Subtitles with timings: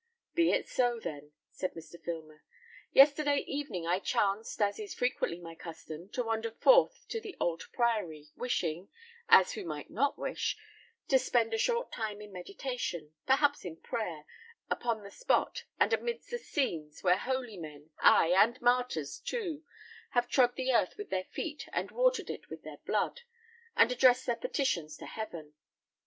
[0.33, 2.03] "Be it so, then," said Mr.
[2.03, 2.43] Filmer.
[2.91, 7.65] "Yesterday evening I chanced, as is frequently my custom, to wander forth to the old
[7.71, 8.89] Priory, wishing,
[9.29, 10.57] as who might not wish,
[11.09, 14.25] to spend a short time in meditation, perhaps in prayer,
[14.71, 19.63] upon the spot and amidst the scenes where holy men, ay, and martyrs, too,
[20.13, 23.21] have trod the earth with their feet and watered it with their blood,
[23.75, 25.53] and addressed their petitions to heaven.